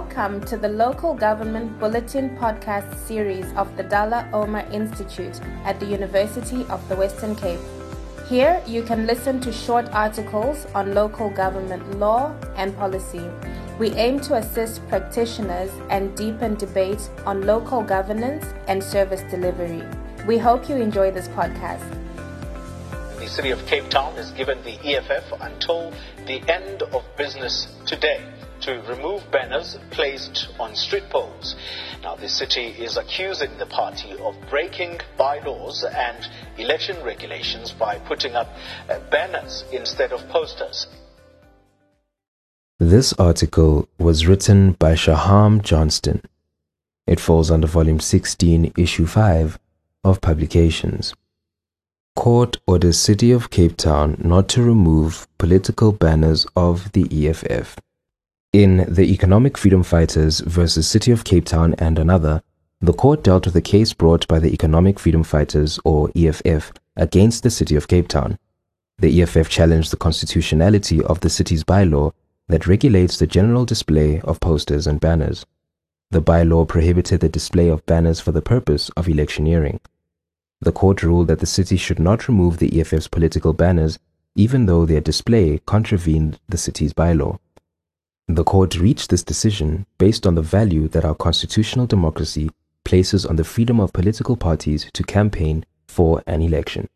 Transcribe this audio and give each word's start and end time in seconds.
Welcome 0.00 0.40
to 0.46 0.56
the 0.56 0.70
Local 0.70 1.12
Government 1.12 1.78
Bulletin 1.78 2.34
podcast 2.38 2.96
series 2.96 3.52
of 3.52 3.76
the 3.76 3.82
Dullah 3.82 4.26
Omar 4.32 4.64
Institute 4.72 5.38
at 5.66 5.78
the 5.78 5.84
University 5.84 6.64
of 6.70 6.80
the 6.88 6.96
Western 6.96 7.36
Cape. 7.36 7.60
Here 8.26 8.62
you 8.66 8.82
can 8.82 9.06
listen 9.06 9.40
to 9.40 9.52
short 9.52 9.90
articles 9.92 10.64
on 10.74 10.94
local 10.94 11.28
government 11.28 11.98
law 11.98 12.34
and 12.56 12.74
policy. 12.78 13.28
We 13.78 13.90
aim 13.90 14.20
to 14.20 14.36
assist 14.36 14.88
practitioners 14.88 15.70
and 15.90 16.16
deepen 16.16 16.54
debate 16.54 17.10
on 17.26 17.42
local 17.42 17.82
governance 17.82 18.46
and 18.68 18.82
service 18.82 19.22
delivery. 19.30 19.82
We 20.26 20.38
hope 20.38 20.66
you 20.66 20.76
enjoy 20.76 21.10
this 21.10 21.28
podcast. 21.28 21.84
The 23.18 23.28
city 23.28 23.50
of 23.50 23.64
Cape 23.66 23.90
Town 23.90 24.14
has 24.14 24.30
given 24.30 24.64
the 24.64 24.78
EFF 24.82 25.30
until 25.42 25.92
the 26.26 26.40
end 26.48 26.84
of 26.84 27.04
business 27.18 27.68
today 27.84 28.24
to 28.60 28.80
remove 28.82 29.30
banners 29.30 29.78
placed 29.90 30.48
on 30.58 30.74
street 30.74 31.08
poles. 31.10 31.56
Now, 32.02 32.16
the 32.16 32.28
city 32.28 32.66
is 32.66 32.96
accusing 32.96 33.56
the 33.58 33.66
party 33.66 34.12
of 34.18 34.36
breaking 34.48 35.00
bylaws 35.16 35.84
and 35.84 36.28
election 36.58 37.02
regulations 37.04 37.72
by 37.72 37.98
putting 37.98 38.34
up 38.34 38.48
uh, 38.88 38.98
banners 39.10 39.64
instead 39.72 40.12
of 40.12 40.28
posters. 40.28 40.86
This 42.78 43.12
article 43.14 43.88
was 43.98 44.26
written 44.26 44.72
by 44.72 44.94
Shaham 44.94 45.60
Johnston. 45.60 46.22
It 47.06 47.20
falls 47.20 47.50
under 47.50 47.66
Volume 47.66 48.00
16, 48.00 48.72
Issue 48.76 49.06
5 49.06 49.58
of 50.04 50.20
Publications. 50.20 51.14
Court 52.16 52.58
orders 52.66 52.98
City 52.98 53.32
of 53.32 53.50
Cape 53.50 53.76
Town 53.76 54.16
not 54.18 54.48
to 54.50 54.62
remove 54.62 55.26
political 55.38 55.92
banners 55.92 56.46
of 56.56 56.92
the 56.92 57.28
EFF. 57.28 57.76
In 58.52 58.84
the 58.88 59.12
Economic 59.12 59.56
Freedom 59.56 59.84
Fighters 59.84 60.40
versus 60.40 60.84
City 60.88 61.12
of 61.12 61.22
Cape 61.22 61.44
Town 61.44 61.72
and 61.78 62.00
another, 62.00 62.42
the 62.80 62.92
court 62.92 63.22
dealt 63.22 63.46
with 63.46 63.54
a 63.54 63.60
case 63.60 63.92
brought 63.92 64.26
by 64.26 64.40
the 64.40 64.52
Economic 64.52 64.98
Freedom 64.98 65.22
Fighters, 65.22 65.78
or 65.84 66.10
EFF, 66.16 66.72
against 66.96 67.44
the 67.44 67.50
City 67.50 67.76
of 67.76 67.86
Cape 67.86 68.08
Town. 68.08 68.40
The 68.98 69.22
EFF 69.22 69.48
challenged 69.48 69.92
the 69.92 69.96
constitutionality 69.96 71.00
of 71.00 71.20
the 71.20 71.30
city's 71.30 71.62
bylaw 71.62 72.12
that 72.48 72.66
regulates 72.66 73.18
the 73.18 73.28
general 73.28 73.64
display 73.64 74.20
of 74.22 74.40
posters 74.40 74.88
and 74.88 74.98
banners. 74.98 75.46
The 76.10 76.20
bylaw 76.20 76.66
prohibited 76.66 77.20
the 77.20 77.28
display 77.28 77.68
of 77.68 77.86
banners 77.86 78.18
for 78.18 78.32
the 78.32 78.42
purpose 78.42 78.88
of 78.96 79.06
electioneering. 79.06 79.78
The 80.60 80.72
court 80.72 81.04
ruled 81.04 81.28
that 81.28 81.38
the 81.38 81.46
city 81.46 81.76
should 81.76 82.00
not 82.00 82.26
remove 82.26 82.58
the 82.58 82.80
EFF's 82.80 83.06
political 83.06 83.52
banners 83.52 84.00
even 84.34 84.66
though 84.66 84.86
their 84.86 85.00
display 85.00 85.60
contravened 85.66 86.40
the 86.48 86.58
city's 86.58 86.92
bylaw. 86.92 87.38
The 88.32 88.44
court 88.44 88.78
reached 88.78 89.10
this 89.10 89.24
decision 89.24 89.86
based 89.98 90.24
on 90.24 90.36
the 90.36 90.40
value 90.40 90.86
that 90.90 91.04
our 91.04 91.16
constitutional 91.16 91.86
democracy 91.86 92.48
places 92.84 93.26
on 93.26 93.34
the 93.34 93.42
freedom 93.42 93.80
of 93.80 93.92
political 93.92 94.36
parties 94.36 94.88
to 94.92 95.02
campaign 95.02 95.64
for 95.88 96.22
an 96.28 96.40
election. 96.40 96.88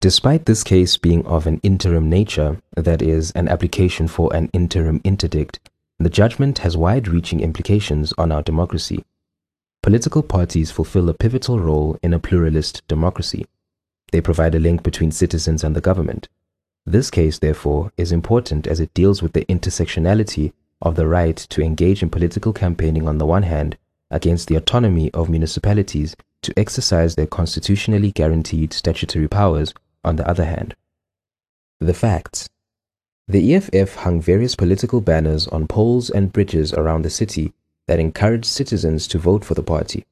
Despite 0.00 0.46
this 0.46 0.62
case 0.62 0.96
being 0.96 1.26
of 1.26 1.48
an 1.48 1.58
interim 1.64 2.08
nature, 2.08 2.62
that 2.76 3.02
is, 3.02 3.32
an 3.32 3.48
application 3.48 4.06
for 4.06 4.32
an 4.32 4.48
interim 4.52 5.00
interdict, 5.02 5.58
the 5.98 6.08
judgment 6.08 6.58
has 6.58 6.76
wide 6.76 7.08
reaching 7.08 7.40
implications 7.40 8.14
on 8.16 8.30
our 8.30 8.42
democracy. 8.42 9.04
Political 9.82 10.22
parties 10.22 10.70
fulfill 10.70 11.08
a 11.08 11.14
pivotal 11.14 11.58
role 11.58 11.98
in 12.04 12.14
a 12.14 12.20
pluralist 12.20 12.86
democracy. 12.86 13.46
They 14.12 14.20
provide 14.20 14.54
a 14.54 14.60
link 14.60 14.84
between 14.84 15.10
citizens 15.10 15.64
and 15.64 15.74
the 15.74 15.80
government. 15.80 16.28
This 16.86 17.10
case, 17.10 17.38
therefore, 17.38 17.92
is 17.96 18.12
important 18.12 18.66
as 18.66 18.80
it 18.80 18.94
deals 18.94 19.22
with 19.22 19.32
the 19.32 19.44
intersectionality 19.44 20.52
of 20.82 20.96
the 20.96 21.06
right 21.06 21.36
to 21.36 21.62
engage 21.62 22.02
in 22.02 22.10
political 22.10 22.52
campaigning 22.52 23.06
on 23.06 23.18
the 23.18 23.26
one 23.26 23.42
hand 23.42 23.76
against 24.10 24.48
the 24.48 24.56
autonomy 24.56 25.10
of 25.12 25.28
municipalities 25.28 26.16
to 26.42 26.58
exercise 26.58 27.14
their 27.14 27.26
constitutionally 27.26 28.10
guaranteed 28.10 28.72
statutory 28.72 29.28
powers 29.28 29.74
on 30.02 30.16
the 30.16 30.28
other 30.28 30.44
hand. 30.44 30.74
The 31.80 31.94
facts 31.94 32.48
The 33.28 33.54
EFF 33.54 33.96
hung 33.96 34.20
various 34.20 34.56
political 34.56 35.00
banners 35.00 35.46
on 35.48 35.66
poles 35.66 36.10
and 36.10 36.32
bridges 36.32 36.72
around 36.72 37.02
the 37.02 37.10
city 37.10 37.52
that 37.86 38.00
encouraged 38.00 38.46
citizens 38.46 39.06
to 39.08 39.18
vote 39.18 39.44
for 39.44 39.54
the 39.54 39.62
party. 39.62 40.06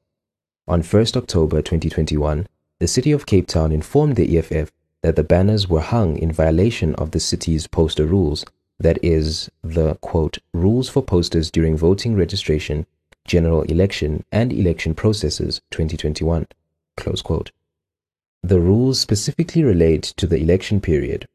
On 0.67 0.83
1st 0.83 1.17
October 1.17 1.61
2021, 1.61 2.47
the 2.79 2.87
city 2.87 3.11
of 3.11 3.25
Cape 3.25 3.47
Town 3.47 3.71
informed 3.71 4.15
the 4.15 4.37
EFF 4.37 4.71
that 5.01 5.15
the 5.15 5.23
banners 5.23 5.69
were 5.69 5.81
hung 5.81 6.17
in 6.17 6.31
violation 6.31 6.93
of 6.95 7.11
the 7.11 7.19
city's 7.19 7.67
poster 7.67 8.05
rules, 8.05 8.45
that 8.79 8.99
is, 9.03 9.49
the 9.61 9.95
quote, 9.95 10.37
rules 10.53 10.89
for 10.89 11.01
posters 11.01 11.51
during 11.51 11.77
voting 11.77 12.15
registration, 12.15 12.85
general 13.25 13.61
election, 13.63 14.23
and 14.31 14.51
election 14.51 14.93
processes 14.93 15.61
2021, 15.71 16.47
close 16.97 17.21
quote. 17.21 17.51
The 18.43 18.59
rules 18.59 18.99
specifically 18.99 19.63
relate 19.63 20.03
to 20.17 20.27
the 20.27 20.37
election 20.37 20.81
period. 20.81 21.27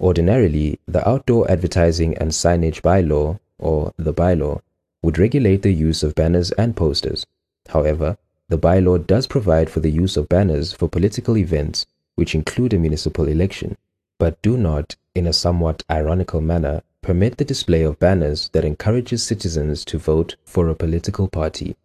Ordinarily, 0.00 0.78
the 0.86 1.06
outdoor 1.08 1.50
advertising 1.50 2.16
and 2.18 2.30
signage 2.30 2.80
bylaw, 2.80 3.38
or 3.58 3.92
the 3.96 4.14
bylaw, 4.14 4.60
would 5.02 5.18
regulate 5.18 5.62
the 5.62 5.72
use 5.72 6.02
of 6.02 6.14
banners 6.14 6.50
and 6.52 6.76
posters. 6.76 7.26
However, 7.68 8.16
the 8.48 8.58
bylaw 8.58 9.06
does 9.06 9.26
provide 9.26 9.70
for 9.70 9.80
the 9.80 9.90
use 9.90 10.16
of 10.16 10.28
banners 10.28 10.72
for 10.72 10.88
political 10.88 11.36
events 11.36 11.86
which 12.14 12.34
include 12.34 12.74
a 12.74 12.78
municipal 12.78 13.28
election, 13.28 13.76
but 14.18 14.40
do 14.42 14.56
not, 14.56 14.96
in 15.14 15.26
a 15.26 15.32
somewhat 15.32 15.82
ironical 15.90 16.40
manner, 16.40 16.82
permit 17.02 17.38
the 17.38 17.44
display 17.44 17.82
of 17.82 17.98
banners 17.98 18.50
that 18.50 18.64
encourages 18.64 19.22
citizens 19.22 19.84
to 19.84 19.98
vote 19.98 20.36
for 20.44 20.68
a 20.68 20.74
political 20.74 21.28
party. 21.28 21.76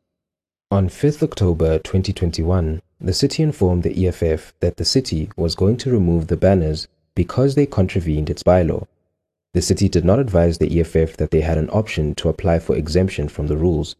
On 0.71 0.89
5th 0.89 1.23
October 1.23 1.79
2021, 1.79 2.81
the 2.99 3.13
city 3.13 3.43
informed 3.43 3.83
the 3.83 4.07
EFF 4.07 4.53
that 4.59 4.77
the 4.77 4.85
city 4.85 5.29
was 5.37 5.55
going 5.55 5.77
to 5.77 5.91
remove 5.91 6.27
the 6.27 6.35
banners 6.37 6.87
because 7.15 7.55
they 7.55 7.65
contravened 7.65 8.29
its 8.29 8.43
bylaw. 8.43 8.85
The 9.53 9.61
city 9.61 9.87
did 9.87 10.03
not 10.03 10.19
advise 10.19 10.57
the 10.57 10.79
EFF 10.79 11.15
that 11.15 11.31
they 11.31 11.41
had 11.41 11.57
an 11.57 11.69
option 11.69 12.13
to 12.15 12.27
apply 12.27 12.59
for 12.59 12.75
exemption 12.75 13.29
from 13.29 13.47
the 13.47 13.55
rules. 13.55 13.95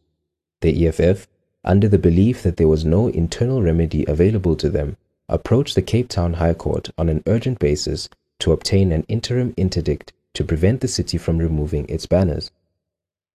The 0.62 0.88
EFF, 0.88 1.28
under 1.64 1.88
the 1.88 1.98
belief 1.98 2.44
that 2.44 2.58
there 2.58 2.68
was 2.68 2.84
no 2.84 3.08
internal 3.08 3.62
remedy 3.62 4.04
available 4.06 4.58
to 4.58 4.70
them, 4.70 4.98
approached 5.28 5.76
the 5.76 5.82
Cape 5.82 6.10
Town 6.10 6.34
High 6.34 6.54
Court 6.54 6.90
on 6.98 7.10
an 7.10 7.24
urgent 7.26 7.60
basis 7.60 8.10
to 8.40 8.52
obtain 8.52 8.92
an 8.92 9.06
interim 9.08 9.54
interdict 9.58 10.14
to 10.34 10.44
prevent 10.44 10.82
the 10.82 10.88
city 10.88 11.18
from 11.18 11.38
removing 11.38 11.88
its 11.90 12.06
banners. 12.06 12.52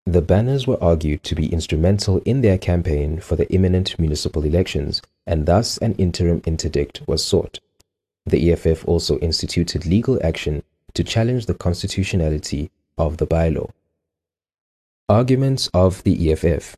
The 0.06 0.22
banners 0.22 0.66
were 0.66 0.82
argued 0.82 1.22
to 1.24 1.34
be 1.34 1.52
instrumental 1.52 2.18
in 2.24 2.40
their 2.40 2.58
campaign 2.58 3.20
for 3.20 3.36
the 3.36 3.50
imminent 3.52 3.98
municipal 3.98 4.44
elections, 4.44 5.02
and 5.26 5.46
thus 5.46 5.78
an 5.78 5.94
interim 5.94 6.42
interdict 6.46 7.02
was 7.06 7.24
sought. 7.24 7.60
The 8.26 8.52
EFF 8.52 8.86
also 8.86 9.18
instituted 9.18 9.86
legal 9.86 10.18
action 10.24 10.62
to 10.94 11.04
challenge 11.04 11.46
the 11.46 11.54
constitutionality 11.54 12.70
of 12.98 13.16
the 13.16 13.26
bylaw. 13.26 13.70
Arguments 15.08 15.68
of 15.74 16.02
the 16.04 16.30
EFF 16.30 16.76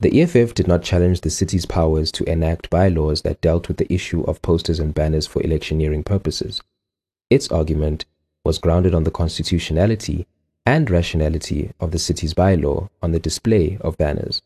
the 0.00 0.22
EFF 0.22 0.54
did 0.54 0.68
not 0.68 0.84
challenge 0.84 1.22
the 1.22 1.30
city's 1.30 1.66
powers 1.66 2.12
to 2.12 2.22
enact 2.30 2.70
bylaws 2.70 3.22
that 3.22 3.40
dealt 3.40 3.66
with 3.66 3.78
the 3.78 3.92
issue 3.92 4.22
of 4.22 4.40
posters 4.42 4.78
and 4.78 4.94
banners 4.94 5.26
for 5.26 5.42
electioneering 5.42 6.04
purposes. 6.04 6.62
Its 7.30 7.50
argument 7.50 8.04
was 8.44 8.58
grounded 8.58 8.94
on 8.94 9.02
the 9.02 9.10
constitutionality 9.10 10.24
and 10.64 10.88
rationality 10.88 11.72
of 11.80 11.90
the 11.90 11.98
city's 11.98 12.32
bylaw 12.32 12.88
on 13.02 13.10
the 13.10 13.18
display 13.18 13.76
of 13.80 13.98
banners. 13.98 14.40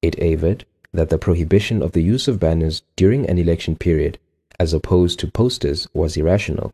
It 0.00 0.16
averred 0.22 0.64
that 0.92 1.08
the 1.08 1.18
prohibition 1.18 1.82
of 1.82 1.90
the 1.90 2.02
use 2.02 2.28
of 2.28 2.38
banners 2.38 2.82
during 2.94 3.28
an 3.28 3.36
election 3.36 3.74
period 3.74 4.18
as 4.60 4.72
opposed 4.72 5.18
to 5.18 5.26
posters 5.26 5.88
was 5.92 6.16
irrational. 6.16 6.72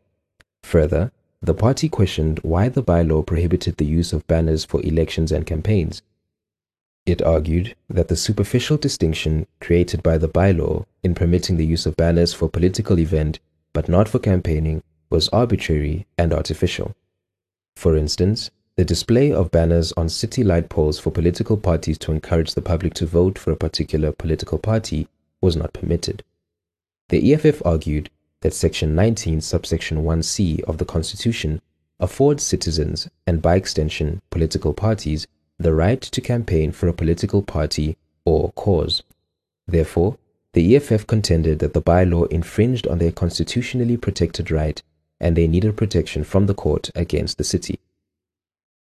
Further, 0.62 1.10
the 1.40 1.54
party 1.54 1.88
questioned 1.88 2.38
why 2.40 2.68
the 2.68 2.82
bylaw 2.82 3.24
prohibited 3.24 3.78
the 3.78 3.86
use 3.86 4.12
of 4.12 4.26
banners 4.26 4.66
for 4.66 4.82
elections 4.82 5.32
and 5.32 5.46
campaigns 5.46 6.02
it 7.10 7.22
argued 7.22 7.74
that 7.88 8.08
the 8.08 8.16
superficial 8.16 8.76
distinction 8.76 9.46
created 9.60 10.02
by 10.02 10.18
the 10.18 10.28
bylaw 10.28 10.84
in 11.02 11.14
permitting 11.14 11.56
the 11.56 11.66
use 11.66 11.86
of 11.86 11.96
banners 11.96 12.32
for 12.32 12.48
political 12.48 12.98
event 12.98 13.38
but 13.72 13.88
not 13.88 14.08
for 14.08 14.18
campaigning 14.18 14.82
was 15.10 15.28
arbitrary 15.28 16.06
and 16.18 16.32
artificial. 16.32 16.94
For 17.76 17.96
instance, 17.96 18.50
the 18.76 18.84
display 18.84 19.32
of 19.32 19.50
banners 19.50 19.92
on 19.92 20.08
city 20.08 20.42
light 20.42 20.68
poles 20.68 20.98
for 20.98 21.10
political 21.10 21.56
parties 21.56 21.98
to 21.98 22.12
encourage 22.12 22.54
the 22.54 22.62
public 22.62 22.94
to 22.94 23.06
vote 23.06 23.38
for 23.38 23.50
a 23.50 23.56
particular 23.56 24.12
political 24.12 24.58
party 24.58 25.08
was 25.40 25.56
not 25.56 25.72
permitted. 25.72 26.22
The 27.08 27.32
EFF 27.32 27.64
argued 27.64 28.10
that 28.42 28.54
Section 28.54 28.94
19, 28.94 29.40
subsection 29.40 30.04
1c 30.04 30.62
of 30.62 30.78
the 30.78 30.84
Constitution 30.84 31.60
affords 31.98 32.42
citizens, 32.42 33.08
and 33.26 33.42
by 33.42 33.56
extension 33.56 34.22
political 34.30 34.72
parties, 34.72 35.26
the 35.60 35.74
right 35.74 36.00
to 36.00 36.20
campaign 36.20 36.72
for 36.72 36.88
a 36.88 36.92
political 36.92 37.42
party 37.42 37.96
or 38.24 38.50
cause. 38.52 39.02
Therefore, 39.68 40.16
the 40.54 40.74
EFF 40.74 41.06
contended 41.06 41.58
that 41.60 41.74
the 41.74 41.82
bylaw 41.82 42.26
infringed 42.32 42.88
on 42.88 42.98
their 42.98 43.12
constitutionally 43.12 43.96
protected 43.96 44.50
right 44.50 44.82
and 45.20 45.36
they 45.36 45.46
needed 45.46 45.76
protection 45.76 46.24
from 46.24 46.46
the 46.46 46.54
court 46.54 46.90
against 46.94 47.38
the 47.38 47.44
city. 47.44 47.78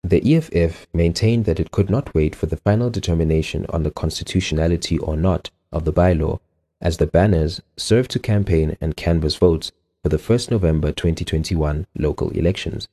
the 0.09 0.37
EFF 0.37 0.87
maintained 0.95 1.45
that 1.47 1.59
it 1.59 1.73
could 1.73 1.91
not 1.91 2.15
wait 2.15 2.35
for 2.35 2.47
the 2.47 2.57
final 2.59 2.91
determination 2.91 3.67
on 3.71 3.83
the 3.83 3.91
constitutionality 3.91 4.99
or 4.99 5.17
not 5.17 5.51
of 5.73 5.85
the 5.85 5.93
bylaw, 5.93 6.39
as 6.81 6.99
the 6.99 7.07
banners 7.07 7.61
served 7.77 8.11
to 8.13 8.19
campaign 8.19 8.77
and 8.81 8.97
canvass 8.97 9.35
votes 9.35 9.73
for 10.03 10.09
the 10.09 10.19
1st 10.19 10.53
November 10.53 10.93
2021 10.93 11.87
local 11.99 12.31
elections. 12.31 12.87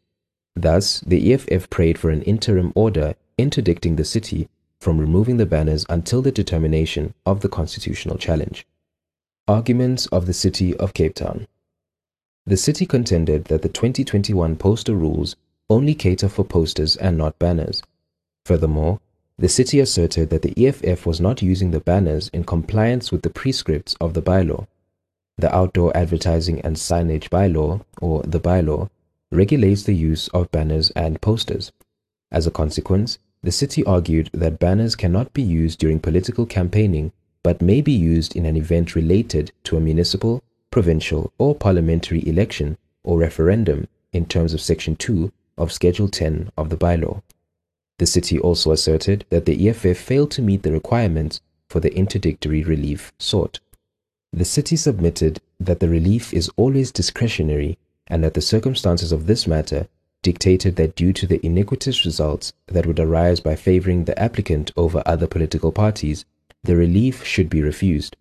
Thus, 0.55 1.01
the 1.01 1.33
EFF 1.33 1.69
prayed 1.69 1.99
for 1.99 2.09
an 2.09 2.23
interim 2.23 2.71
order 2.75 3.13
interdicting 3.37 3.95
the 3.95 4.05
city 4.05 4.47
from 4.79 4.99
removing 4.99 5.37
the 5.37 5.45
banners 5.45 5.85
until 5.89 6.21
the 6.21 6.31
determination 6.31 7.13
of 7.25 7.41
the 7.41 7.49
constitutional 7.49 8.17
challenge. 8.17 8.65
Arguments 9.47 10.07
of 10.07 10.25
the 10.25 10.33
City 10.33 10.75
of 10.77 10.93
Cape 10.93 11.15
Town 11.15 11.47
The 12.45 12.57
city 12.57 12.85
contended 12.85 13.45
that 13.45 13.61
the 13.61 13.69
2021 13.69 14.55
poster 14.57 14.93
rules 14.93 15.35
only 15.69 15.95
cater 15.95 16.29
for 16.29 16.43
posters 16.43 16.95
and 16.97 17.17
not 17.17 17.39
banners. 17.39 17.81
Furthermore, 18.45 18.99
the 19.37 19.49
city 19.49 19.79
asserted 19.79 20.29
that 20.29 20.43
the 20.43 20.53
EFF 20.67 21.05
was 21.05 21.19
not 21.19 21.41
using 21.41 21.71
the 21.71 21.79
banners 21.79 22.29
in 22.29 22.43
compliance 22.43 23.11
with 23.11 23.23
the 23.23 23.29
prescripts 23.29 23.95
of 23.99 24.13
the 24.13 24.21
bylaw. 24.21 24.67
The 25.37 25.53
Outdoor 25.53 25.95
Advertising 25.97 26.61
and 26.61 26.75
Signage 26.75 27.29
Bylaw, 27.29 27.83
or 27.99 28.21
the 28.23 28.39
bylaw, 28.39 28.89
regulates 29.31 29.83
the 29.83 29.95
use 29.95 30.27
of 30.29 30.51
banners 30.51 30.91
and 30.91 31.19
posters. 31.19 31.71
As 32.33 32.47
a 32.47 32.51
consequence, 32.51 33.19
the 33.43 33.51
city 33.51 33.83
argued 33.83 34.31
that 34.33 34.57
banners 34.57 34.95
cannot 34.95 35.31
be 35.33 35.43
used 35.43 35.77
during 35.77 35.99
political 35.99 36.47
campaigning 36.47 37.11
but 37.43 37.61
may 37.61 37.79
be 37.79 37.91
used 37.91 38.35
in 38.35 38.45
an 38.45 38.57
event 38.57 38.95
related 38.95 39.51
to 39.65 39.77
a 39.77 39.81
municipal, 39.81 40.41
provincial, 40.71 41.31
or 41.37 41.53
parliamentary 41.53 42.27
election 42.27 42.77
or 43.03 43.19
referendum 43.19 43.87
in 44.13 44.25
terms 44.25 44.53
of 44.53 44.61
Section 44.61 44.95
2 44.95 45.31
of 45.57 45.71
Schedule 45.71 46.07
10 46.07 46.51
of 46.57 46.69
the 46.69 46.77
bylaw. 46.77 47.21
The 47.99 48.07
city 48.07 48.39
also 48.39 48.71
asserted 48.71 49.25
that 49.29 49.45
the 49.45 49.69
EFF 49.69 49.97
failed 49.97 50.31
to 50.31 50.41
meet 50.41 50.63
the 50.63 50.71
requirements 50.71 51.39
for 51.69 51.79
the 51.79 51.91
interdictory 51.91 52.65
relief 52.65 53.13
sought. 53.19 53.59
The 54.31 54.45
city 54.45 54.75
submitted 54.75 55.39
that 55.59 55.79
the 55.79 55.89
relief 55.89 56.33
is 56.33 56.49
always 56.55 56.91
discretionary 56.91 57.77
and 58.07 58.23
that 58.23 58.33
the 58.33 58.41
circumstances 58.41 59.11
of 59.11 59.27
this 59.27 59.45
matter 59.45 59.87
dictated 60.23 60.75
that 60.77 60.95
due 60.95 61.13
to 61.13 61.27
the 61.27 61.45
iniquitous 61.45 62.05
results 62.05 62.53
that 62.65 62.87
would 62.87 62.99
arise 62.99 63.39
by 63.39 63.55
favoring 63.55 64.05
the 64.05 64.17
applicant 64.19 64.71
over 64.75 65.03
other 65.05 65.27
political 65.27 65.71
parties, 65.71 66.25
the 66.63 66.75
relief 66.75 67.23
should 67.23 67.49
be 67.49 67.61
refused. 67.61 68.17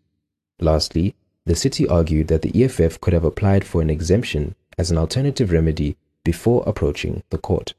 Lastly, 0.61 1.15
the 1.47 1.57
city 1.57 1.89
argued 1.89 2.29
that 2.29 2.43
the 2.43 2.63
EFF 2.63 3.01
could 3.01 3.15
have 3.15 3.25
applied 3.25 3.65
for 3.65 3.81
an 3.81 3.91
exemption 3.91 4.55
as 4.77 4.91
an 4.91 4.99
alternative 4.99 5.51
remedy 5.51 5.97
before 6.25 6.63
approaching 6.67 7.23
the 7.31 7.39
court. 7.39 7.75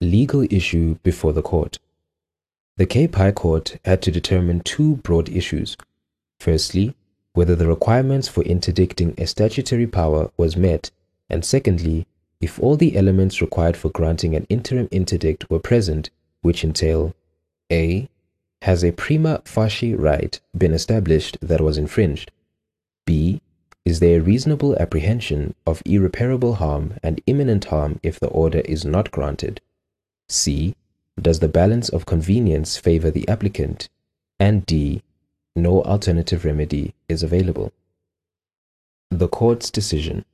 Legal 0.00 0.46
issue 0.50 0.96
before 1.02 1.32
the 1.32 1.42
court. 1.42 1.78
The 2.76 2.86
Cape 2.86 3.16
High 3.16 3.32
Court 3.32 3.76
had 3.84 4.00
to 4.02 4.12
determine 4.12 4.60
two 4.60 4.96
broad 4.96 5.28
issues. 5.28 5.76
Firstly, 6.38 6.94
whether 7.32 7.56
the 7.56 7.66
requirements 7.66 8.28
for 8.28 8.42
interdicting 8.44 9.14
a 9.18 9.26
statutory 9.26 9.86
power 9.86 10.30
was 10.36 10.56
met, 10.56 10.90
and 11.28 11.44
secondly, 11.44 12.06
if 12.40 12.58
all 12.60 12.76
the 12.76 12.96
elements 12.96 13.40
required 13.40 13.76
for 13.76 13.90
granting 13.90 14.34
an 14.34 14.46
interim 14.48 14.88
interdict 14.90 15.50
were 15.50 15.58
present, 15.58 16.10
which 16.42 16.64
entail 16.64 17.14
a. 17.70 18.08
Has 18.62 18.82
a 18.82 18.92
prima 18.92 19.42
facie 19.44 19.94
right 19.94 20.40
been 20.56 20.72
established 20.72 21.38
that 21.40 21.60
was 21.60 21.78
infringed? 21.78 22.32
b. 23.06 23.40
Is 23.84 24.00
there 24.00 24.18
a 24.18 24.22
reasonable 24.22 24.76
apprehension 24.76 25.54
of 25.66 25.82
irreparable 25.84 26.54
harm 26.56 26.98
and 27.02 27.20
imminent 27.26 27.66
harm 27.66 28.00
if 28.02 28.18
the 28.18 28.28
order 28.28 28.60
is 28.60 28.84
not 28.84 29.10
granted? 29.10 29.60
c. 30.28 30.74
Does 31.20 31.38
the 31.40 31.48
balance 31.48 31.88
of 31.88 32.06
convenience 32.06 32.76
favor 32.76 33.10
the 33.10 33.28
applicant? 33.28 33.88
And 34.40 34.66
d. 34.66 35.02
No 35.54 35.82
alternative 35.82 36.44
remedy 36.44 36.94
is 37.08 37.22
available. 37.22 37.72
The 39.10 39.28
court's 39.28 39.70
decision. 39.70 40.24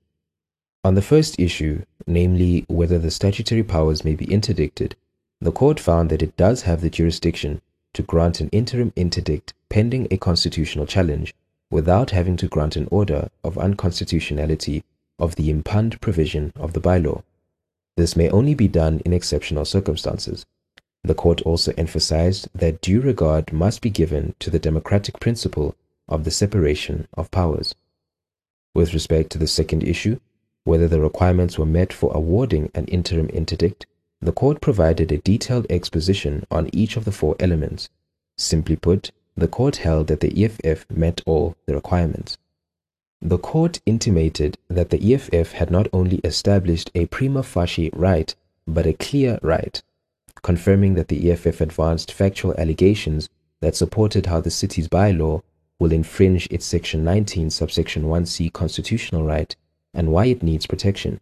On 0.85 0.95
the 0.95 1.01
first 1.01 1.41
issue, 1.41 1.83
namely 2.07 2.67
whether 2.69 2.99
the 2.99 3.11
statutory 3.11 3.63
powers 3.63 4.05
may 4.05 4.15
be 4.15 4.31
interdicted, 4.31 4.95
the 5.41 5.51
court 5.51 5.81
found 5.81 6.11
that 6.11 6.23
it 6.23 6.37
does 6.37 6.63
have 6.63 6.83
the 6.83 6.91
jurisdiction 6.91 7.63
to 7.95 8.03
grant 8.03 8.41
an 8.41 8.51
interim 8.51 8.93
interdict 8.95 9.55
pending 9.71 10.07
a 10.11 10.19
constitutional 10.19 10.85
challenge 10.85 11.35
without 11.71 12.11
having 12.11 12.37
to 12.37 12.49
grant 12.49 12.77
an 12.77 12.87
order 12.91 13.31
of 13.43 13.57
unconstitutionality 13.57 14.85
of 15.19 15.37
the 15.37 15.49
impugned 15.49 15.99
provision 16.03 16.53
of 16.55 16.75
the 16.75 16.81
bylaw. 16.83 17.23
This 17.97 18.15
may 18.15 18.29
only 18.29 18.55
be 18.55 18.69
done 18.69 19.01
in 19.07 19.15
exceptional 19.15 19.65
circumstances. 19.65 20.45
The 21.03 21.15
court 21.15 21.41
also 21.43 21.73
emphasized 21.79 22.49
that 22.55 22.83
due 22.83 23.01
regard 23.01 23.55
must 23.55 23.81
be 23.81 23.89
given 23.91 24.35
to 24.39 24.51
the 24.51 24.59
democratic 24.59 25.19
principle 25.19 25.77
of 26.09 26.25
the 26.25 26.31
separation 26.31 27.09
of 27.15 27.31
powers. 27.31 27.75
With 28.75 28.93
respect 28.93 29.31
to 29.31 29.39
the 29.39 29.47
second 29.47 29.83
issue, 29.83 30.21
whether 30.65 30.89
the 30.89 31.01
requirements 31.01 31.59
were 31.59 31.67
met 31.67 31.93
for 31.93 32.11
awarding 32.15 32.71
an 32.75 32.87
interim 32.87 33.29
interdict, 33.29 33.87
the 34.21 34.33
court 34.33 34.63
provided 34.63 35.13
a 35.13 35.19
detailed 35.19 35.67
exposition 35.69 36.45
on 36.51 36.71
each 36.73 36.97
of 36.97 37.05
the 37.05 37.13
four 37.13 37.37
elements. 37.39 37.91
Simply 38.39 38.75
put, 38.75 39.11
the 39.37 39.49
court 39.49 39.77
held 39.77 40.07
that 40.07 40.21
the 40.21 40.45
EFF 40.45 40.87
met 40.91 41.21
all 41.27 41.55
the 41.67 41.75
requirements. 41.75 42.39
The 43.21 43.39
court 43.39 43.81
intimated 43.85 44.57
that 44.69 44.89
the 44.89 45.15
EFF 45.15 45.53
had 45.53 45.71
not 45.71 45.89
only 45.93 46.19
established 46.25 46.91
a 46.95 47.07
prima 47.07 47.43
facie 47.43 47.91
right, 47.93 48.35
but 48.67 48.87
a 48.87 48.95
clear 48.95 49.39
right, 49.43 49.83
confirming 50.43 50.95
that 50.95 51.09
the 51.09 51.31
EFF 51.31 51.61
advanced 51.61 52.11
factual 52.11 52.55
allegations 52.57 53.29
that 53.61 53.77
supported 53.77 54.27
how 54.27 54.41
the 54.41 54.51
city's 54.51 54.89
bylaw 54.89 55.43
will 55.79 55.93
infringe 55.93 56.49
its 56.51 56.65
Section 56.65 57.05
19, 57.05 57.51
subsection 57.51 58.05
1c 58.05 58.53
constitutional 58.53 59.25
right 59.25 59.55
and 59.95 60.13
why 60.13 60.27
it 60.27 60.43
needs 60.43 60.67
protection. 60.67 61.21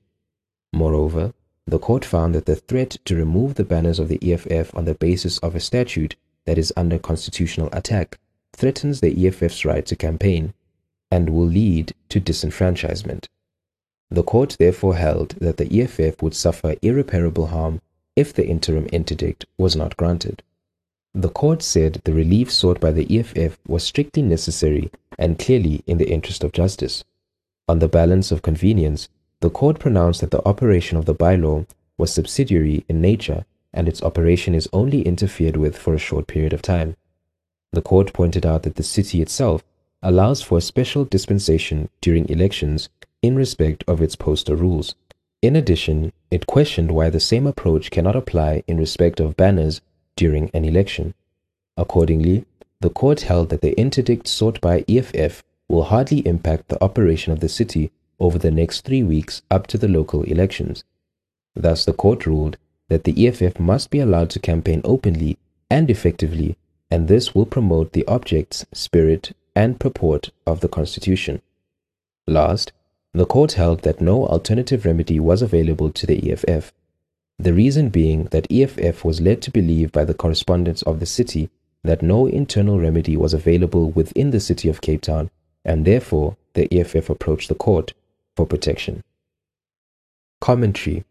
Moreover, 0.72 1.34
the 1.66 1.78
court 1.78 2.04
found 2.04 2.34
that 2.34 2.46
the 2.46 2.56
threat 2.56 2.96
to 3.04 3.14
remove 3.14 3.54
the 3.54 3.64
banners 3.64 3.98
of 3.98 4.08
the 4.08 4.18
EFF 4.22 4.74
on 4.74 4.84
the 4.84 4.94
basis 4.94 5.38
of 5.38 5.54
a 5.54 5.60
statute 5.60 6.16
that 6.44 6.58
is 6.58 6.72
under 6.76 6.98
constitutional 6.98 7.68
attack 7.72 8.18
threatens 8.52 9.00
the 9.00 9.26
EFF's 9.26 9.64
right 9.64 9.86
to 9.86 9.94
campaign 9.94 10.54
and 11.10 11.30
will 11.30 11.46
lead 11.46 11.94
to 12.08 12.20
disenfranchisement. 12.20 13.28
The 14.10 14.22
court 14.22 14.56
therefore 14.58 14.96
held 14.96 15.30
that 15.40 15.56
the 15.56 15.80
EFF 15.80 16.20
would 16.22 16.34
suffer 16.34 16.74
irreparable 16.82 17.46
harm 17.46 17.80
if 18.16 18.32
the 18.32 18.46
interim 18.46 18.86
interdict 18.86 19.46
was 19.56 19.76
not 19.76 19.96
granted. 19.96 20.42
The 21.14 21.28
court 21.28 21.62
said 21.62 22.00
the 22.04 22.12
relief 22.12 22.50
sought 22.50 22.80
by 22.80 22.90
the 22.90 23.06
EFF 23.18 23.58
was 23.66 23.84
strictly 23.84 24.22
necessary 24.22 24.90
and 25.18 25.38
clearly 25.38 25.82
in 25.86 25.98
the 25.98 26.10
interest 26.10 26.42
of 26.42 26.52
justice. 26.52 27.04
On 27.72 27.78
the 27.78 27.88
balance 27.88 28.30
of 28.30 28.42
convenience, 28.42 29.08
the 29.40 29.48
court 29.48 29.78
pronounced 29.78 30.20
that 30.20 30.30
the 30.30 30.46
operation 30.46 30.98
of 30.98 31.06
the 31.06 31.14
bylaw 31.14 31.66
was 31.96 32.12
subsidiary 32.12 32.84
in 32.86 33.00
nature 33.00 33.46
and 33.72 33.88
its 33.88 34.02
operation 34.02 34.54
is 34.54 34.68
only 34.74 35.00
interfered 35.00 35.56
with 35.56 35.74
for 35.74 35.94
a 35.94 35.98
short 36.06 36.26
period 36.26 36.52
of 36.52 36.60
time. 36.60 36.96
The 37.72 37.80
court 37.80 38.12
pointed 38.12 38.44
out 38.44 38.64
that 38.64 38.74
the 38.74 38.82
city 38.82 39.22
itself 39.22 39.64
allows 40.02 40.42
for 40.42 40.58
a 40.58 40.60
special 40.60 41.06
dispensation 41.06 41.88
during 42.02 42.28
elections 42.28 42.90
in 43.22 43.36
respect 43.36 43.84
of 43.88 44.02
its 44.02 44.16
poster 44.16 44.54
rules. 44.54 44.94
In 45.40 45.56
addition, 45.56 46.12
it 46.30 46.46
questioned 46.46 46.92
why 46.92 47.08
the 47.08 47.20
same 47.20 47.46
approach 47.46 47.90
cannot 47.90 48.16
apply 48.16 48.64
in 48.66 48.76
respect 48.76 49.18
of 49.18 49.38
banners 49.38 49.80
during 50.14 50.50
an 50.52 50.66
election. 50.66 51.14
Accordingly, 51.78 52.44
the 52.82 52.90
court 52.90 53.22
held 53.22 53.48
that 53.48 53.62
the 53.62 53.72
interdict 53.80 54.28
sought 54.28 54.60
by 54.60 54.84
EFF 54.86 55.42
will 55.72 55.84
hardly 55.84 56.18
impact 56.26 56.68
the 56.68 56.84
operation 56.84 57.32
of 57.32 57.40
the 57.40 57.48
city 57.48 57.90
over 58.20 58.38
the 58.38 58.50
next 58.50 58.82
three 58.82 59.02
weeks 59.02 59.40
up 59.50 59.66
to 59.66 59.78
the 59.78 59.88
local 59.88 60.22
elections. 60.24 60.84
Thus, 61.56 61.86
the 61.86 61.94
court 61.94 62.26
ruled 62.26 62.58
that 62.90 63.04
the 63.04 63.26
EFF 63.26 63.58
must 63.58 63.88
be 63.88 63.98
allowed 63.98 64.28
to 64.30 64.38
campaign 64.38 64.82
openly 64.84 65.38
and 65.70 65.88
effectively, 65.88 66.58
and 66.90 67.08
this 67.08 67.34
will 67.34 67.46
promote 67.46 67.94
the 67.94 68.04
objects, 68.06 68.66
spirit, 68.74 69.32
and 69.56 69.80
purport 69.80 70.28
of 70.46 70.60
the 70.60 70.68
Constitution. 70.68 71.40
Last, 72.26 72.72
the 73.14 73.24
court 73.24 73.52
held 73.52 73.80
that 73.80 74.02
no 74.02 74.26
alternative 74.26 74.84
remedy 74.84 75.18
was 75.18 75.40
available 75.40 75.90
to 75.90 76.06
the 76.06 76.30
EFF. 76.30 76.74
The 77.38 77.54
reason 77.54 77.88
being 77.88 78.24
that 78.24 78.50
EFF 78.52 79.06
was 79.06 79.22
led 79.22 79.40
to 79.40 79.50
believe 79.50 79.90
by 79.90 80.04
the 80.04 80.20
correspondents 80.22 80.82
of 80.82 81.00
the 81.00 81.06
city 81.06 81.48
that 81.82 82.02
no 82.02 82.26
internal 82.26 82.78
remedy 82.78 83.16
was 83.16 83.32
available 83.32 83.90
within 83.90 84.32
the 84.32 84.40
city 84.40 84.68
of 84.68 84.82
Cape 84.82 85.00
Town 85.00 85.30
and 85.64 85.84
therefore 85.84 86.36
the 86.54 86.72
EFF 86.72 87.08
approached 87.08 87.48
the 87.48 87.54
court 87.54 87.94
for 88.36 88.46
protection. 88.46 89.02
Commentary 90.40 91.04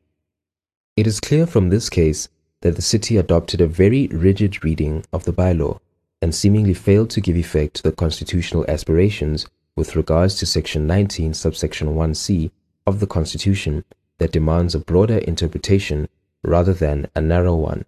It 0.95 1.07
is 1.07 1.19
clear 1.19 1.47
from 1.47 1.69
this 1.69 1.89
case 1.89 2.27
that 2.61 2.75
the 2.75 2.81
city 2.81 3.17
adopted 3.17 3.61
a 3.61 3.67
very 3.67 4.07
rigid 4.07 4.63
reading 4.63 5.03
of 5.11 5.25
the 5.25 5.33
bylaw 5.33 5.79
and 6.21 6.35
seemingly 6.35 6.73
failed 6.73 7.09
to 7.11 7.21
give 7.21 7.35
effect 7.35 7.75
to 7.75 7.83
the 7.83 7.91
constitutional 7.91 8.65
aspirations 8.67 9.47
with 9.75 9.95
regards 9.95 10.35
to 10.35 10.45
Section 10.45 10.85
19, 10.85 11.33
subsection 11.33 11.95
1c 11.95 12.51
of 12.85 12.99
the 12.99 13.07
Constitution 13.07 13.83
that 14.17 14.31
demands 14.31 14.75
a 14.75 14.79
broader 14.79 15.17
interpretation 15.19 16.07
rather 16.43 16.73
than 16.73 17.07
a 17.15 17.21
narrow 17.21 17.55
one. 17.55 17.85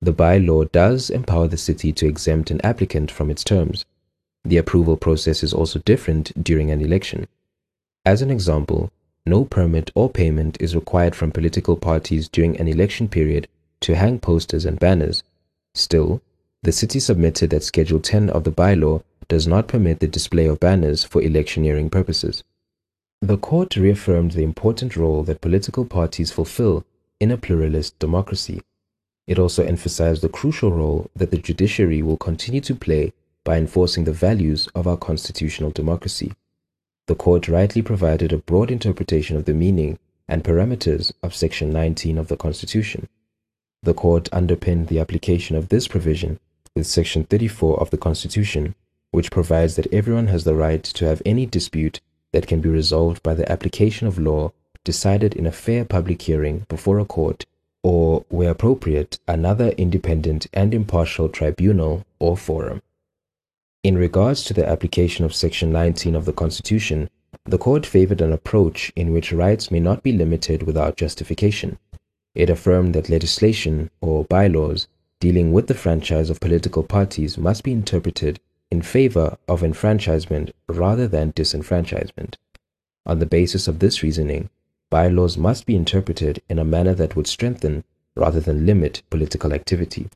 The 0.00 0.12
bylaw 0.12 0.70
does 0.72 1.10
empower 1.10 1.48
the 1.48 1.56
city 1.56 1.92
to 1.92 2.06
exempt 2.06 2.50
an 2.50 2.60
applicant 2.62 3.10
from 3.10 3.30
its 3.30 3.44
terms. 3.44 3.84
The 4.44 4.56
approval 4.56 4.96
process 4.96 5.42
is 5.42 5.54
also 5.54 5.78
different 5.80 6.42
during 6.42 6.70
an 6.70 6.80
election. 6.80 7.28
As 8.04 8.22
an 8.22 8.30
example, 8.30 8.90
no 9.24 9.44
permit 9.44 9.92
or 9.94 10.10
payment 10.10 10.56
is 10.60 10.74
required 10.74 11.14
from 11.14 11.30
political 11.30 11.76
parties 11.76 12.28
during 12.28 12.58
an 12.58 12.66
election 12.66 13.08
period 13.08 13.46
to 13.82 13.94
hang 13.94 14.18
posters 14.18 14.64
and 14.64 14.80
banners. 14.80 15.22
Still, 15.74 16.20
the 16.62 16.72
city 16.72 16.98
submitted 16.98 17.50
that 17.50 17.62
Schedule 17.62 18.00
10 18.00 18.30
of 18.30 18.44
the 18.44 18.50
bylaw 18.50 19.02
does 19.28 19.46
not 19.46 19.68
permit 19.68 20.00
the 20.00 20.08
display 20.08 20.46
of 20.46 20.60
banners 20.60 21.04
for 21.04 21.22
electioneering 21.22 21.88
purposes. 21.88 22.42
The 23.20 23.38
court 23.38 23.76
reaffirmed 23.76 24.32
the 24.32 24.42
important 24.42 24.96
role 24.96 25.22
that 25.22 25.40
political 25.40 25.84
parties 25.84 26.32
fulfill 26.32 26.84
in 27.20 27.30
a 27.30 27.36
pluralist 27.36 27.96
democracy. 28.00 28.60
It 29.28 29.38
also 29.38 29.64
emphasized 29.64 30.22
the 30.22 30.28
crucial 30.28 30.72
role 30.72 31.08
that 31.14 31.30
the 31.30 31.38
judiciary 31.38 32.02
will 32.02 32.16
continue 32.16 32.60
to 32.62 32.74
play 32.74 33.12
by 33.44 33.56
enforcing 33.58 34.04
the 34.04 34.12
values 34.12 34.68
of 34.74 34.86
our 34.86 34.96
constitutional 34.96 35.70
democracy. 35.70 36.32
The 37.06 37.14
court 37.14 37.48
rightly 37.48 37.82
provided 37.82 38.32
a 38.32 38.38
broad 38.38 38.70
interpretation 38.70 39.36
of 39.36 39.44
the 39.44 39.54
meaning 39.54 39.98
and 40.28 40.44
parameters 40.44 41.12
of 41.22 41.34
Section 41.34 41.72
19 41.72 42.18
of 42.18 42.28
the 42.28 42.36
Constitution. 42.36 43.08
The 43.82 43.94
court 43.94 44.28
underpinned 44.32 44.88
the 44.88 45.00
application 45.00 45.56
of 45.56 45.68
this 45.68 45.88
provision 45.88 46.38
with 46.74 46.86
Section 46.86 47.24
34 47.24 47.80
of 47.80 47.90
the 47.90 47.98
Constitution, 47.98 48.74
which 49.10 49.30
provides 49.30 49.76
that 49.76 49.92
everyone 49.92 50.28
has 50.28 50.44
the 50.44 50.54
right 50.54 50.82
to 50.84 51.04
have 51.06 51.20
any 51.26 51.44
dispute 51.44 52.00
that 52.32 52.46
can 52.46 52.60
be 52.60 52.68
resolved 52.68 53.22
by 53.22 53.34
the 53.34 53.50
application 53.50 54.06
of 54.06 54.18
law 54.18 54.52
decided 54.84 55.34
in 55.34 55.46
a 55.46 55.52
fair 55.52 55.84
public 55.84 56.22
hearing 56.22 56.64
before 56.68 56.98
a 56.98 57.04
court 57.04 57.44
or, 57.82 58.24
where 58.28 58.50
appropriate, 58.50 59.18
another 59.26 59.70
independent 59.70 60.46
and 60.52 60.72
impartial 60.72 61.28
tribunal 61.28 62.06
or 62.20 62.36
forum. 62.36 62.80
In 63.84 63.98
regards 63.98 64.44
to 64.44 64.54
the 64.54 64.68
application 64.68 65.24
of 65.24 65.34
Section 65.34 65.72
19 65.72 66.14
of 66.14 66.24
the 66.24 66.32
Constitution, 66.32 67.10
the 67.44 67.58
court 67.58 67.84
favored 67.84 68.20
an 68.20 68.32
approach 68.32 68.92
in 68.94 69.12
which 69.12 69.32
rights 69.32 69.72
may 69.72 69.80
not 69.80 70.04
be 70.04 70.12
limited 70.12 70.62
without 70.62 70.96
justification. 70.96 71.78
It 72.32 72.48
affirmed 72.48 72.94
that 72.94 73.08
legislation 73.08 73.90
or 74.00 74.24
bylaws 74.24 74.86
dealing 75.18 75.52
with 75.52 75.66
the 75.66 75.74
franchise 75.74 76.30
of 76.30 76.38
political 76.38 76.84
parties 76.84 77.36
must 77.36 77.64
be 77.64 77.72
interpreted 77.72 78.38
in 78.70 78.82
favor 78.82 79.36
of 79.48 79.64
enfranchisement 79.64 80.52
rather 80.68 81.08
than 81.08 81.32
disenfranchisement. 81.32 82.36
On 83.04 83.18
the 83.18 83.26
basis 83.26 83.66
of 83.66 83.80
this 83.80 84.00
reasoning, 84.04 84.48
bylaws 84.90 85.36
must 85.36 85.66
be 85.66 85.74
interpreted 85.74 86.40
in 86.48 86.60
a 86.60 86.64
manner 86.64 86.94
that 86.94 87.16
would 87.16 87.26
strengthen 87.26 87.82
rather 88.14 88.38
than 88.38 88.64
limit 88.64 89.02
political 89.10 89.52
activity. 89.52 90.08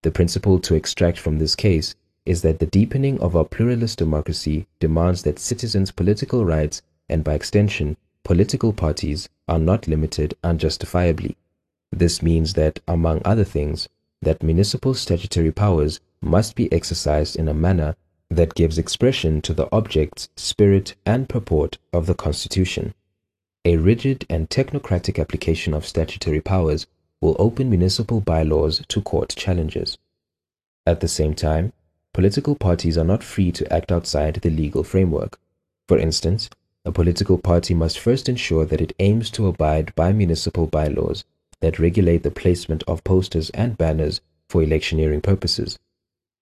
The 0.00 0.10
principle 0.10 0.58
to 0.60 0.74
extract 0.74 1.18
from 1.18 1.38
this 1.38 1.54
case 1.54 1.94
is 2.26 2.42
that 2.42 2.58
the 2.58 2.66
deepening 2.66 3.20
of 3.20 3.36
our 3.36 3.44
pluralist 3.44 3.98
democracy 3.98 4.66
demands 4.80 5.22
that 5.22 5.38
citizens' 5.38 5.90
political 5.90 6.44
rights 6.44 6.82
and 7.08 7.22
by 7.22 7.34
extension, 7.34 7.96
political 8.22 8.72
parties 8.72 9.28
are 9.46 9.58
not 9.58 9.86
limited 9.86 10.34
unjustifiably. 10.42 11.36
This 11.92 12.22
means 12.22 12.54
that, 12.54 12.80
among 12.88 13.20
other 13.24 13.44
things, 13.44 13.88
that 14.22 14.42
municipal 14.42 14.94
statutory 14.94 15.52
powers 15.52 16.00
must 16.22 16.56
be 16.56 16.72
exercised 16.72 17.36
in 17.36 17.46
a 17.46 17.54
manner 17.54 17.94
that 18.30 18.54
gives 18.54 18.78
expression 18.78 19.42
to 19.42 19.52
the 19.52 19.68
objects, 19.70 20.30
spirit, 20.34 20.94
and 21.04 21.28
purport 21.28 21.78
of 21.92 22.06
the 22.06 22.14
Constitution. 22.14 22.94
A 23.66 23.76
rigid 23.76 24.26
and 24.28 24.48
technocratic 24.48 25.20
application 25.20 25.74
of 25.74 25.86
statutory 25.86 26.40
powers 26.40 26.86
will 27.20 27.36
open 27.38 27.70
municipal 27.70 28.20
bylaws 28.20 28.82
to 28.88 29.02
court 29.02 29.34
challenges. 29.36 29.98
At 30.86 31.00
the 31.00 31.08
same 31.08 31.34
time, 31.34 31.72
political 32.14 32.54
parties 32.54 32.96
are 32.96 33.04
not 33.04 33.24
free 33.24 33.50
to 33.50 33.70
act 33.72 33.90
outside 33.90 34.36
the 34.36 34.48
legal 34.48 34.84
framework. 34.84 35.38
For 35.88 35.98
instance, 35.98 36.48
a 36.84 36.92
political 36.92 37.38
party 37.38 37.74
must 37.74 37.98
first 37.98 38.28
ensure 38.28 38.64
that 38.66 38.80
it 38.80 38.94
aims 39.00 39.30
to 39.32 39.48
abide 39.48 39.92
by 39.96 40.12
municipal 40.12 40.68
bylaws 40.68 41.24
that 41.60 41.80
regulate 41.80 42.22
the 42.22 42.30
placement 42.30 42.84
of 42.86 43.02
posters 43.02 43.50
and 43.50 43.76
banners 43.76 44.20
for 44.48 44.62
electioneering 44.62 45.22
purposes. 45.22 45.78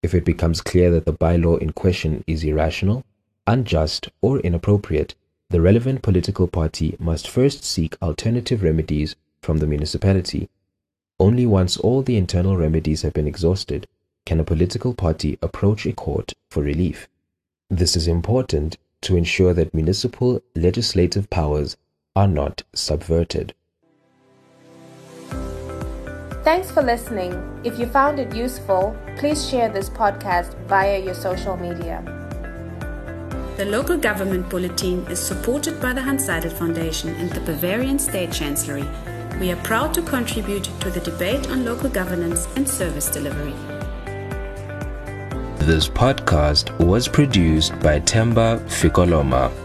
If 0.02 0.14
it 0.14 0.26
becomes 0.26 0.60
clear 0.60 0.90
that 0.90 1.06
the 1.06 1.12
bylaw 1.14 1.58
in 1.62 1.72
question 1.72 2.22
is 2.26 2.44
irrational, 2.44 3.04
unjust, 3.46 4.10
or 4.20 4.40
inappropriate, 4.40 5.14
the 5.48 5.62
relevant 5.62 6.02
political 6.02 6.48
party 6.48 6.96
must 6.98 7.28
first 7.28 7.64
seek 7.64 7.96
alternative 8.02 8.62
remedies 8.62 9.16
from 9.40 9.58
the 9.58 9.66
municipality. 9.66 10.50
Only 11.18 11.46
once 11.46 11.78
all 11.78 12.02
the 12.02 12.18
internal 12.18 12.58
remedies 12.58 13.02
have 13.02 13.14
been 13.14 13.26
exhausted 13.26 13.86
can 14.24 14.40
a 14.40 14.44
political 14.44 14.94
party 14.94 15.38
approach 15.42 15.86
a 15.86 15.92
court 15.92 16.32
for 16.50 16.62
relief. 16.62 17.08
This 17.68 17.96
is 17.96 18.06
important 18.06 18.78
to 19.02 19.16
ensure 19.16 19.52
that 19.54 19.74
municipal 19.74 20.42
legislative 20.54 21.28
powers 21.30 21.76
are 22.14 22.28
not 22.28 22.62
subverted. 22.74 23.54
Thanks 26.44 26.70
for 26.70 26.82
listening. 26.82 27.32
If 27.64 27.78
you 27.78 27.86
found 27.86 28.18
it 28.18 28.34
useful, 28.34 28.96
please 29.16 29.48
share 29.48 29.68
this 29.68 29.88
podcast 29.88 30.54
via 30.66 30.98
your 30.98 31.14
social 31.14 31.56
media. 31.56 32.02
The 33.56 33.64
local 33.66 33.96
government 33.96 34.48
bulletin 34.48 35.06
is 35.06 35.20
supported 35.20 35.80
by 35.80 35.92
the 35.92 36.02
Hanns 36.02 36.24
Seidel 36.26 36.50
Foundation 36.50 37.14
and 37.16 37.30
the 37.30 37.40
Bavarian 37.40 37.98
State 37.98 38.32
Chancellery. 38.32 38.88
We 39.38 39.52
are 39.52 39.62
proud 39.62 39.94
to 39.94 40.02
contribute 40.02 40.64
to 40.80 40.90
the 40.90 41.00
debate 41.00 41.48
on 41.48 41.64
local 41.64 41.88
governance 41.88 42.48
and 42.56 42.68
service 42.68 43.08
delivery. 43.08 43.54
This 45.66 45.88
podcast 45.88 46.76
was 46.80 47.06
produced 47.06 47.78
by 47.78 48.00
Temba 48.00 48.58
Fikoloma. 48.66 49.61